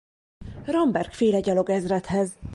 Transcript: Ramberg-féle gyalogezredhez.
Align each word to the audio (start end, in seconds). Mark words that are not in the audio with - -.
Ramberg-féle 0.65 1.39
gyalogezredhez. 1.39 2.35